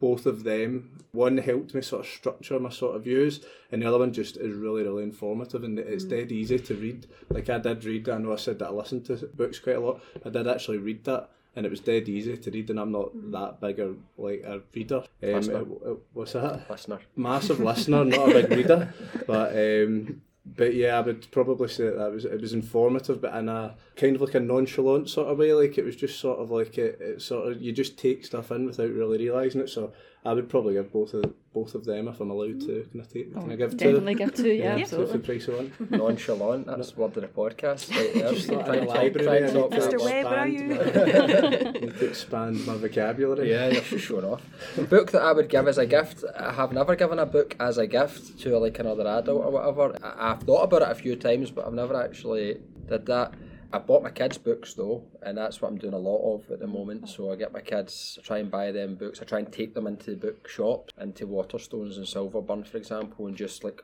[0.00, 3.86] both of them, one helped me sort of structure my sort of views, and the
[3.86, 7.06] other one just is really, really informative and it's dead easy to read.
[7.30, 9.80] Like I did read, I know I said that I listened to books quite a
[9.80, 10.02] lot.
[10.24, 11.30] I did actually read that.
[11.54, 14.60] And it was dead easy to read, and I'm not that big a like a
[14.74, 14.96] reader.
[15.22, 15.60] Um, Listener.
[15.62, 16.68] it- it- what's that?
[16.68, 16.98] Listener.
[17.16, 18.92] massive listener, not a big reader,
[19.26, 20.20] but um,
[20.54, 24.14] but yeah, I would probably say that, was it was informative, but in a kind
[24.14, 25.52] of like a nonchalant sort of way.
[25.52, 28.52] Like it was just sort of like it, it sort of you just take stuff
[28.52, 29.70] in without really realising it.
[29.70, 29.92] So
[30.26, 32.86] I would probably give both of both of them if I'm allowed to.
[32.90, 33.32] Can I take?
[33.32, 33.76] Can I oh, give two?
[33.76, 35.12] Definitely give two, yeah, two for absolutely.
[35.12, 35.72] the price of one.
[35.90, 37.96] Nonchalant, that's the word of the podcast.
[37.96, 38.32] Right there.
[38.32, 39.28] Just like in the library.
[39.28, 40.04] I need Mr.
[40.04, 40.72] Webb, are you?
[40.72, 43.50] expand my- need to expand my vocabulary.
[43.50, 44.42] Yeah, you're just showing off.
[44.76, 47.54] A book that I would give as a gift, I have never given a book
[47.60, 49.96] as a gift to like another adult or whatever.
[50.02, 52.58] I- I've thought about it a few times, but I've never actually
[52.88, 53.32] did that.
[53.76, 56.60] I bought my kids books though, and that's what I'm doing a lot of at
[56.60, 57.10] the moment.
[57.10, 59.20] So I get my kids, I try and buy them books.
[59.20, 63.36] I try and take them into the bookshop, into Waterstones and Silverburn, for example, and
[63.36, 63.82] just like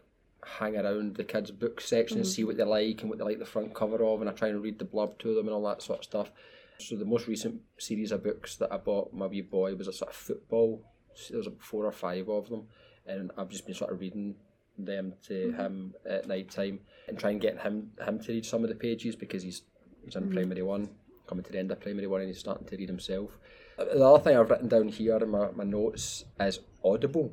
[0.59, 2.33] hang around the kids' book section and mm-hmm.
[2.33, 4.49] see what they like and what they like the front cover of, and I try
[4.49, 6.31] and read the blurb to them and all that sort of stuff.
[6.79, 9.93] So the most recent series of books that I bought my wee boy was a
[9.93, 10.83] sort of football.
[11.29, 12.67] There was four or five of them,
[13.07, 14.37] and I've just been sort of reading
[14.79, 15.61] them to mm-hmm.
[15.61, 18.75] him at night time and trying and get him him to read some of the
[18.75, 19.63] pages because he's
[20.05, 20.33] he's in mm.
[20.35, 20.89] primary one,
[21.27, 23.39] coming to the end of primary one, and he's starting to read himself.
[23.79, 27.33] Uh, the other thing I've written down here in my, my notes is Audible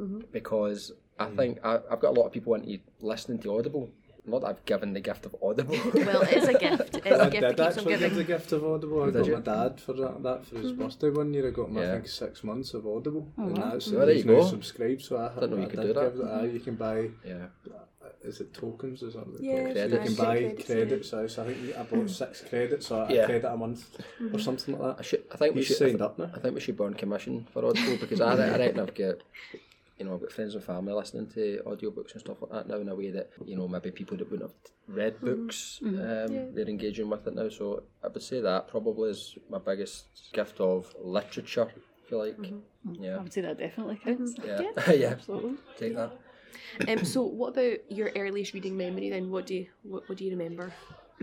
[0.00, 0.20] mm-hmm.
[0.32, 1.36] because I mm.
[1.36, 3.90] think I, I've got a lot of people into listening to Audible.
[4.28, 5.76] Not that I've given the gift of Audible.
[5.94, 6.96] Well, it's a gift.
[6.96, 8.18] It's a I gift did that keeps actually give giving.
[8.18, 9.02] the gift of Audible.
[9.02, 9.34] I did got you?
[9.34, 10.82] my dad for that, that for his mm-hmm.
[10.82, 11.46] birthday one year.
[11.46, 11.82] I got him, Yeah.
[11.82, 13.32] I think, six months of Audible.
[13.38, 13.70] Oh, and wow.
[13.70, 14.44] that's, Well, there you go.
[14.44, 16.16] subscribed, so I, Didn't know I you could did do that.
[16.16, 17.46] give it- aye, you can buy, yeah.
[18.22, 19.36] Is it tokens or something?
[19.44, 19.92] Yeah, Credits.
[19.92, 21.14] you can buy credits, credits.
[21.14, 23.22] aye, So I think I bought six credits or Yeah.
[23.22, 24.38] a credit a month or mm-hmm.
[24.38, 24.88] something like that.
[24.88, 25.04] I that.
[25.04, 25.24] should.
[25.32, 25.76] I think we He's should.
[25.78, 26.30] signed up now.
[26.34, 29.16] I think we should burn commission for Audible because I, I reckon I've got,
[29.98, 32.76] you know, I've got friends and family listening to audiobooks and stuff like that now
[32.76, 34.56] in a way that, you know, maybe people that wouldn't have
[34.88, 35.44] read mm-hmm.
[35.44, 35.96] books, mm-hmm.
[36.36, 37.48] um, they're engaging with it now.
[37.48, 41.72] So I would say that probably is my biggest gift of literature,
[42.04, 42.36] if you like.
[42.40, 42.52] I
[43.00, 43.16] Yeah.
[43.16, 44.34] I would say that definitely counts.
[44.44, 44.62] Yeah.
[44.92, 45.08] Yeah.
[45.10, 45.54] Absolutely.
[45.78, 46.12] Take that.
[46.88, 49.30] Um, so, what about your earliest reading memory then?
[49.30, 50.72] What do you what, what do you remember?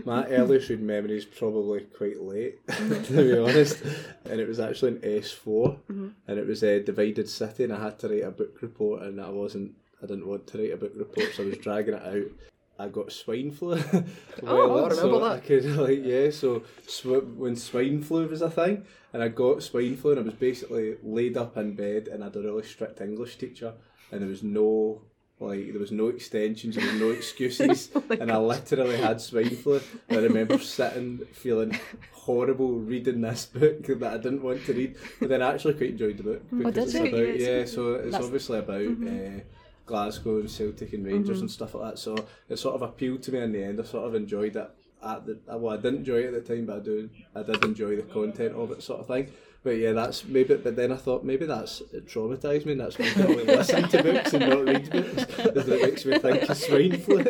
[0.04, 3.02] My earliest reading memory is probably quite late, mm-hmm.
[3.02, 3.82] to be honest.
[4.24, 6.08] And it was actually in S4, mm-hmm.
[6.26, 9.20] and it was a divided city, and I had to write a book report, and
[9.20, 12.02] I wasn't, I didn't want to write a book report, so I was dragging it
[12.02, 12.30] out.
[12.78, 13.80] I got swine flu.
[14.42, 15.44] Oh, I so remember I that.
[15.44, 16.30] could like yeah.
[16.30, 20.22] So sw- when swine flu was a thing, and I got swine flu, and I
[20.24, 23.74] was basically laid up in bed, and I had a really strict English teacher,
[24.10, 25.02] and there was no
[25.44, 29.80] like there was no extensions, there was no excuses, and I literally had swine flu.
[30.08, 31.78] And I remember sitting feeling
[32.12, 35.90] horrible reading this book that I didn't want to read, but then I actually quite
[35.90, 37.06] enjoyed the book because did it's you?
[37.06, 37.48] about Yes.
[37.70, 37.74] yeah.
[37.74, 39.08] So it's That's- obviously about.
[39.08, 39.40] Uh,
[39.86, 41.98] Glasgow and Celtic and Rangers and stuff like that.
[41.98, 42.16] So
[42.48, 43.78] it sort of appealed to me in the end.
[43.78, 44.70] I sort of enjoyed it
[45.02, 47.62] at the well, I didn't enjoy it at the time, but I do I did
[47.62, 49.30] enjoy the content of it, sort of thing.
[49.64, 50.56] But yeah, that's maybe.
[50.56, 53.88] But then I thought maybe that's it traumatised me, and that's why I only listen
[53.88, 55.24] to books and not read books.
[55.54, 57.24] That it makes me think of swine flu.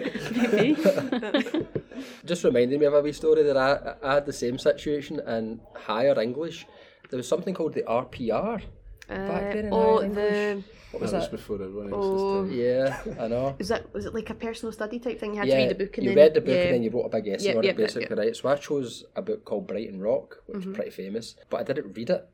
[2.24, 5.60] Just reminded me of a wee story that I, I had the same situation in
[5.76, 6.66] higher English.
[7.08, 8.62] There was something called the RPR.
[9.08, 10.62] Back then oh, the
[10.92, 11.30] What was that was that?
[11.36, 12.40] before everyone Oh.
[12.44, 12.54] else's.
[12.56, 13.54] Yeah, I know.
[13.58, 15.32] was that was it like a personal study type thing?
[15.34, 16.62] You had to yeah, read the book and you then read the book yeah.
[16.62, 18.36] and then you wrote a big essay Yep, on yep, it, basically, yep, right?
[18.36, 20.70] So I chose a book called Brighton Rock, which Mm-hmm.
[20.70, 22.28] is pretty famous, but I didn't read it.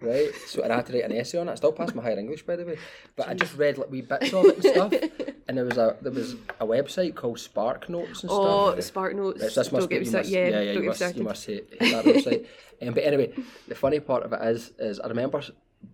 [0.00, 0.30] right?
[0.46, 1.52] So I had to write an essay on it.
[1.52, 2.78] I still passed my higher English, by the way,
[3.16, 4.92] but I just read like wee bits of it and stuff.
[5.50, 8.76] And there was a there was a website called Spark Notes and stuff.
[8.76, 8.78] Oh.
[8.78, 9.40] Spark Notes.
[9.42, 10.28] Yes, this must don't be, get me you started.
[10.28, 11.16] must, Yeah, yeah, don't you get me must, started.
[11.18, 12.46] you must hate, hate that website.
[12.86, 13.32] Um, but anyway,
[13.66, 15.42] the funny part of it is, is I remember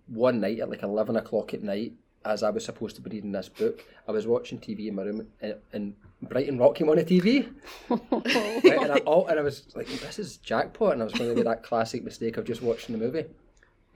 [0.07, 1.93] one night at like eleven o'clock at night,
[2.25, 5.03] as I was supposed to be reading this book, I was watching TV in my
[5.03, 7.53] room, and, and Brighton Rock came on the TV,
[7.91, 11.31] right, and, I, all, and I was like, "This is jackpot!" And I was going
[11.31, 13.25] to make that classic mistake of just watching the movie.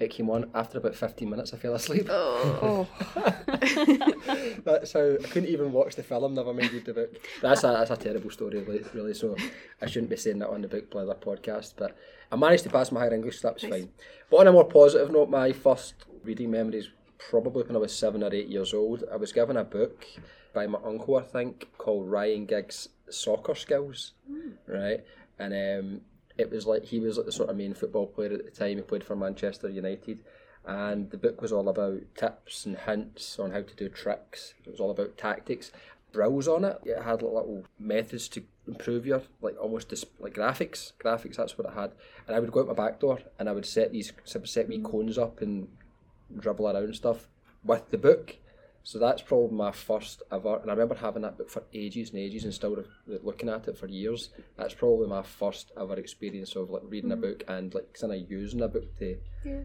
[0.01, 1.53] It came on after about fifteen minutes.
[1.53, 2.07] I fell asleep.
[2.09, 2.89] Oh,
[4.65, 6.35] That's how I couldn't even watch the film.
[6.35, 7.17] Never mind read the book.
[7.43, 8.61] That's a that's a terrible story,
[8.95, 9.15] really.
[9.15, 9.37] So
[9.83, 11.75] I shouldn't be saying that on the Book Blether podcast.
[11.77, 11.97] But
[12.33, 13.41] I managed to pass my higher English.
[13.41, 13.91] So that was fine.
[14.31, 16.89] But on a more positive note, my first reading memories
[17.29, 19.05] probably when I was seven or eight years old.
[19.13, 20.07] I was given a book
[20.55, 24.13] by my uncle, I think, called Ryan Giggs Soccer Skills,
[24.67, 25.05] right?
[25.39, 26.01] And um,
[26.38, 28.77] it was like he was like the sort of main football player at the time.
[28.77, 30.23] He played for Manchester United,
[30.64, 34.55] and the book was all about tips and hints on how to do tricks.
[34.64, 35.73] It was all about tactics.
[36.12, 36.81] Browse on it.
[36.85, 40.93] It had little methods to improve your like almost dis- like graphics.
[41.03, 41.37] Graphics.
[41.37, 41.93] That's what it had.
[42.27, 44.81] And I would go out my back door and I would set these set me
[44.81, 45.69] cones up and
[46.37, 47.29] dribble around stuff
[47.64, 48.37] with the book.
[48.83, 52.19] So that's probably my first ever, and I remember having that book for ages and
[52.19, 54.31] ages, and still re- looking at it for years.
[54.57, 57.23] That's probably my first ever experience of like reading a mm-hmm.
[57.23, 59.19] book and like kind of using a book to,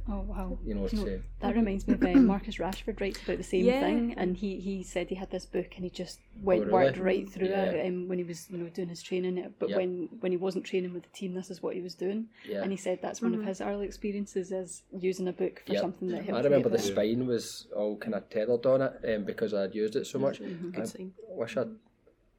[0.07, 0.57] Oh wow.
[0.63, 3.65] you know, You know, that reminds me of um, Marcus Rashford writes about the same
[3.65, 3.79] Yeah.
[3.81, 6.73] thing, and he, he said he had this book and he just went Oh, really?
[6.85, 7.63] worked right through Yeah.
[7.65, 9.53] it um, when he was you know doing his training.
[9.59, 9.77] But Yep.
[9.77, 12.27] when when he wasn't training with the team, this is what he was doing.
[12.47, 12.61] yeah.
[12.61, 15.81] And he said that's one of his early experiences is using a book for Yep.
[15.81, 16.39] something that helped.
[16.39, 19.95] I remember the spine was all kind of tethered on it um, because I'd used
[19.97, 20.39] it so much.
[20.39, 21.11] good I sign.
[21.27, 21.65] wish I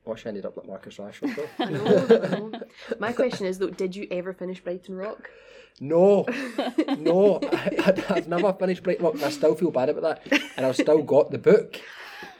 [0.06, 1.48] wish I ended up like Marcus Rashford though.
[1.64, 2.52] I know,
[3.00, 5.28] My question is though, did you ever finish Brighton Rock?
[5.80, 6.24] No,
[6.98, 10.42] no, I, I've never finished Brighton Rock, and I still feel bad about that.
[10.56, 11.78] And I've still got the book,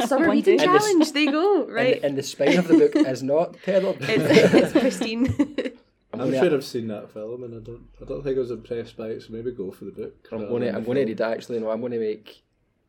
[0.06, 0.64] Summer One reading day.
[0.64, 1.12] And the s- challenge.
[1.12, 1.66] There go.
[1.66, 2.00] Right.
[2.00, 3.96] the, and the spine of the book is not tethered.
[4.00, 5.26] it's, it's pristine.
[6.14, 7.86] I'm I'm sure I've seen that film, and I don't.
[8.00, 9.22] I don't think I was impressed by it.
[9.22, 10.14] So maybe go for the book.
[10.32, 11.58] I'm going to I'm going to read it actually.
[11.60, 12.42] No, I'm going to make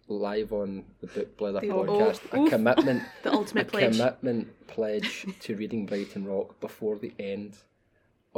[0.07, 2.49] live on the Book Blether Oh, podcast a oof.
[2.49, 3.97] commitment, the a ultimate pledge.
[3.97, 7.57] commitment pledge to reading Brighton Rock before the end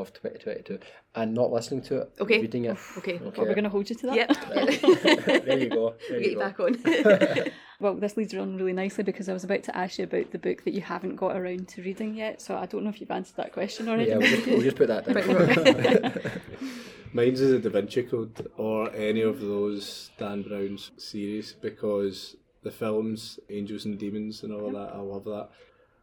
[0.02, 0.80] of 2022
[1.16, 2.12] and not listening to it.
[2.20, 2.42] Okay.
[2.42, 2.78] reading it.
[2.98, 3.18] Okay.
[3.18, 4.16] But we're going to hold you to that.
[4.16, 5.46] Yep.
[5.46, 5.96] there you go.
[6.10, 6.40] There Get you you go.
[6.40, 7.52] back on.
[7.82, 10.38] Well, this leads on really nicely because I was about to ask you about the
[10.38, 12.42] book that you haven't got around to reading yet.
[12.42, 14.10] So I don't know if you've answered that question already.
[14.10, 16.32] Yeah, we'll just, we'll just put that Brighton down.
[17.14, 22.72] Mine's is a Da Vinci Code or any of those Dan Brown's series because the
[22.72, 25.50] films, Angels and Demons, and all of that, I love that.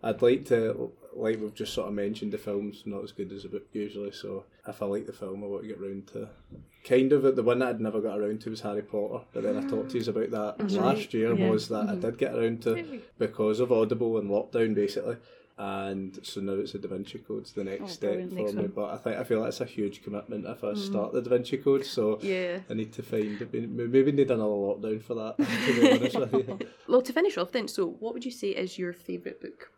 [0.03, 3.43] I'd like to, like we've just sort of mentioned, the film's not as good as
[3.43, 6.29] the book usually, so if I like the film, I want to get round to.
[6.85, 9.57] Kind of the one that I'd never got around to was Harry Potter, but then
[9.57, 11.35] I talked to you about that last year.
[11.35, 11.51] Yeah.
[11.51, 15.17] Was that I did get around to because of Audible and lockdown basically,
[15.59, 18.63] and so now it's a Da Vinci Code's the next Oh, step for next me.
[18.63, 18.73] one.
[18.75, 21.57] But I think I feel that's a huge commitment if I start the Da Vinci
[21.59, 21.85] Code.
[21.87, 22.59] So Yeah.
[22.69, 25.37] I need to find maybe need another lockdown for that.
[25.67, 26.59] To be honest with you.
[26.89, 29.71] Well, to finish off then, so what would you say is your favourite book?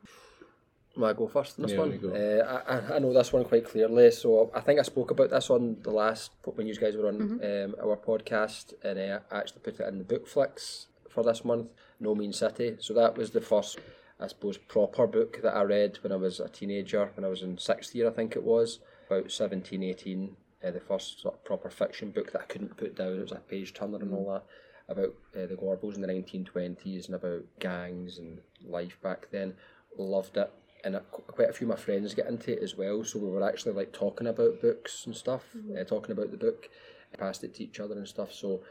[0.97, 1.93] Will I go first on this Yeah, one?
[2.13, 5.31] Uh, I, I- I know this one quite clearly, so I think I spoke about
[5.31, 9.39] this on the last when you guys were on um, our podcast, and uh, I
[9.39, 11.69] actually put it in the book flicks for this month.
[12.01, 12.77] No Mean City.
[12.81, 13.79] So that was the first,
[14.21, 17.43] I suppose, proper book that I read when I was a teenager, when I was
[17.43, 20.37] in sixth year, I think it was, about 17, 18.
[20.65, 23.17] Uh, the first sort of proper fiction book that I couldn't put down.
[23.17, 24.45] It was a page turner and all that
[24.89, 29.55] about uh, the Gorbals in the 1920s and about gangs and life back then.
[29.97, 30.53] Loved it.
[30.85, 33.05] And uh, quite a few of my friends get into it as well.
[33.05, 35.45] So we were actually like talking about books and stuff,
[35.79, 36.69] uh, talking about the book,
[37.17, 38.33] passed it to each other and stuff.
[38.33, 38.63] So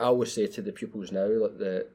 [0.00, 1.88] I always say to the pupils now, like the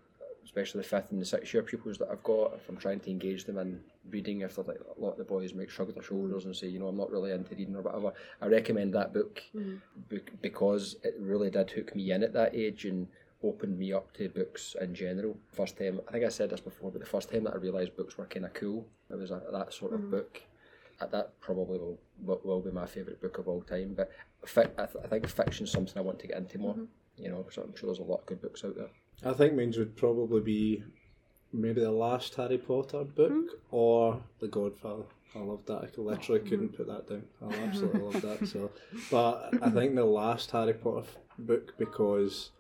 [0.50, 3.12] especially the fifth and the sixth year pupils that I've got, if I'm trying to
[3.12, 6.46] engage them in reading, if like a lot of the boys might shrug their shoulders
[6.46, 9.44] and say, you know, I'm not really into reading or whatever, I recommend that book
[9.56, 9.76] mm-hmm.
[10.10, 13.08] bec- because it really did hook me in at that age and
[13.44, 15.38] opened me up to books in general.
[15.54, 17.96] First time, I think I said this before, but the first time that I realised
[17.96, 20.12] books were kind of cool, it was a, that sort of mm-hmm.
[20.12, 20.42] book.
[21.00, 23.94] Uh, That probably will, will, be my favourite book of all time.
[23.96, 24.12] But
[24.46, 26.74] fi- I, th- I think fiction's something I want to get into more.
[26.74, 27.24] Mm-hmm.
[27.24, 28.90] You know, so I'm sure there's a lot of good books out there.
[29.24, 30.84] I think mine would probably be
[31.52, 33.48] maybe the last Harry Potter book hmm.
[33.72, 35.04] or The Godfather.
[35.36, 35.84] I loved that.
[35.84, 37.24] I could- literally oh, couldn't put that down.
[37.42, 37.64] I hmm.
[37.64, 38.48] absolutely loved that.
[38.48, 38.72] So,
[39.12, 42.52] but I think the last Harry Potter f- book because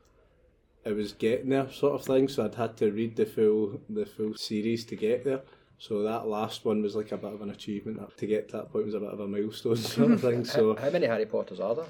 [0.85, 2.27] it was getting there, sort of thing.
[2.27, 5.41] So I'd had to read the full the full series to get there.
[5.77, 8.01] So that last one was like a bit of an achievement.
[8.17, 10.43] To get to that point was a bit of a milestone sort of thing.
[10.43, 11.85] So How many Harry Potters are there?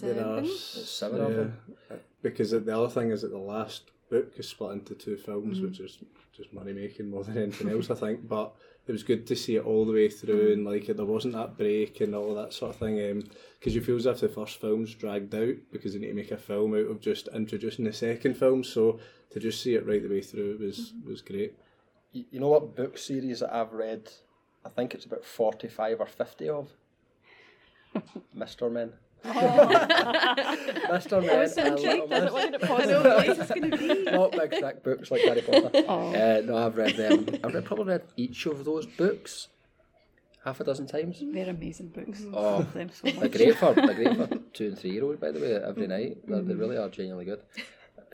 [0.00, 0.44] There are Seven?
[0.44, 1.58] s- seven of them.
[2.22, 5.22] Because the other thing is that the last book is split into two Mm-hmm.
[5.24, 5.98] films, which is
[6.36, 8.26] just money making more than anything else, I think.
[8.28, 8.54] But
[8.86, 10.26] it was good to see it all the way Mm-hmm.
[10.26, 13.22] through, and like there wasn't that break and all that sort of thing.
[13.58, 16.30] Because you feel as if the first film's dragged out because they need to make
[16.32, 18.64] a film out of just introducing the second film.
[18.64, 18.98] So
[19.30, 21.08] to just see it right the way through was Mm-hmm.
[21.08, 21.54] was great.
[22.12, 24.10] You you know what book series that I've read?
[24.64, 26.68] I think it's about 45 or 50 of.
[28.36, 28.70] Mr.
[28.72, 28.92] Men.
[29.24, 31.20] Mr.
[31.22, 31.30] Men.
[31.30, 32.12] I was so and Little intrigued.
[32.12, 32.32] I Miss.
[32.32, 33.04] was going to pause it.
[33.04, 34.02] What is this going to be?
[34.10, 35.70] Not big thick books like Harry Potter.
[35.88, 36.08] Oh.
[36.14, 37.26] Uh, no, I've read them.
[37.42, 39.48] I've read, probably read each of those books
[40.44, 41.22] half a dozen times.
[41.22, 42.22] They're amazing books.
[42.32, 43.32] Oh, them so They're much.
[43.32, 46.18] great for they're great for two and three year olds, by the way, every night.
[46.26, 47.40] They're, They really are genuinely good.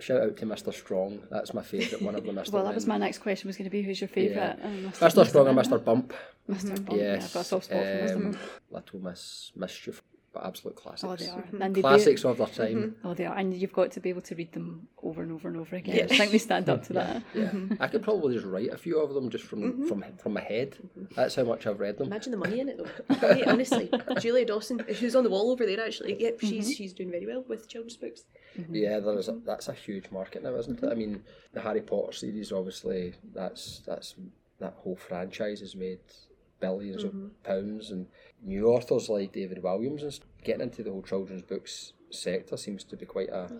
[0.00, 0.72] Shout out to Mr.
[0.74, 1.20] Strong.
[1.30, 2.50] That's my favourite one of the Mr.
[2.52, 3.46] Well, that was my next question.
[3.46, 4.58] Was going to be who's your favourite?
[4.58, 4.66] Yeah.
[4.66, 5.26] Um, Mr.
[5.26, 5.84] Strong and Mr.
[5.84, 6.12] Bump.
[6.50, 6.84] Mr.
[6.84, 7.00] Bond.
[7.00, 7.26] Yeah, Yes.
[7.26, 8.14] I've got a soft spot for Mr.
[8.16, 8.38] um, Bond.
[8.70, 10.02] Little Miss Mischief,
[10.34, 11.04] but absolute classics.
[11.04, 11.42] Oh, they are.
[11.42, 11.62] Mm-hmm.
[11.62, 12.76] And they do- Classics of their time.
[12.76, 13.06] Mm-hmm.
[13.06, 15.48] Oh, they are, and you've got to be able to read them over and over
[15.48, 15.96] and over again.
[15.96, 16.10] Yes.
[16.12, 17.22] I think they stand up to that.
[17.34, 17.82] Yeah, mm-hmm.
[17.82, 20.76] I could probably just write a few of them just from from from my head.
[21.14, 22.08] That's how much I've read them.
[22.08, 23.16] Imagine the money in it though.
[23.28, 23.88] Right, honestly,
[24.20, 26.20] Julia Donaldson, who's on the wall over there, actually.
[26.20, 28.24] Yep, she's she's doing very well with children's books.
[28.70, 30.90] Yeah, there is a, that's a huge market now, isn't it?
[30.90, 34.14] I mean, the Harry Potter series, obviously, that's that's
[34.58, 36.00] that whole franchise has made
[36.62, 38.06] 1000000000s of pounds, and
[38.44, 42.96] new authors like David Walliams and getting into the whole children's books sector seems to
[42.96, 43.50] be quite a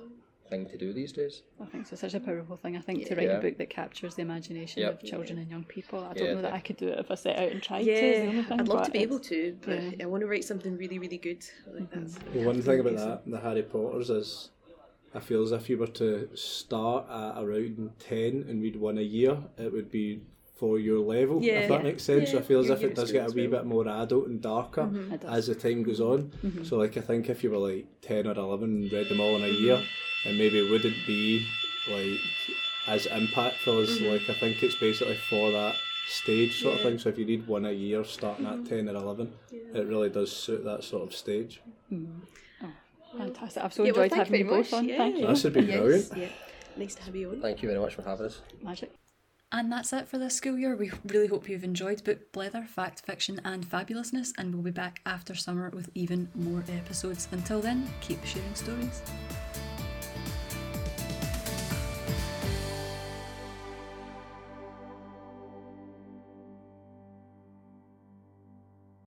[0.49, 1.43] thing to do these days.
[1.61, 2.77] I think it's such a powerful thing.
[2.77, 3.39] I think to write Yeah.
[3.39, 5.03] a book that captures the imagination Yep.
[5.03, 6.01] of children and young people.
[6.01, 7.85] I don't Yeah, know that I could do it if I set out and tried
[7.85, 7.91] to.
[7.91, 10.05] is the only Yeah, thing, I'd love to be able to, but yeah.
[10.05, 11.45] I want to write something really, really good.
[11.67, 12.01] Like mm-hmm.
[12.01, 14.51] that's The one thing about that, the Harry Potters, is
[15.15, 19.03] I feel as if you were to start at around 10 and read one a
[19.03, 20.21] year, it would be
[20.55, 21.61] for your level, Yeah.
[21.61, 22.33] if that makes sense.
[22.33, 24.29] Yeah, I feel as your- if it does get a wee experience bit more adult
[24.29, 25.15] and darker mm-hmm.
[25.15, 25.31] It does.
[25.31, 26.31] as the time goes on.
[26.45, 26.65] Mm-hmm.
[26.65, 29.35] So, like, I think if you were like 10 or 11 and read them all
[29.37, 29.83] in a year,
[30.25, 31.47] it maybe wouldn't be
[31.91, 32.21] like
[32.87, 34.13] as impactful as mm-hmm.
[34.13, 35.75] like I think it's basically for that
[36.09, 36.99] stage sort of thing.
[36.99, 39.33] So, if you read one a year starting at 10 or 11,
[39.75, 41.61] it really does suit that sort of stage.
[41.93, 42.71] Oh,
[43.19, 43.63] fantastic.
[43.63, 44.89] I've so Yeah, well, enjoyed thank having you both much, on.
[44.89, 44.97] yeah.
[44.99, 45.27] Thank you.
[45.27, 46.17] This would be yes, brilliant.
[46.17, 46.29] yeah.
[46.77, 47.41] Nice to have you on.
[47.41, 48.41] Thank you very much for having us.
[48.63, 48.91] Magic.
[49.57, 50.75] And that's it for this school year.
[50.75, 55.01] We really hope you've enjoyed Book Blether, Fact, Fiction, and Fabulousness, and we'll be back
[55.07, 57.29] after summer with even more episodes.
[57.31, 59.01] Until then, keep sharing stories.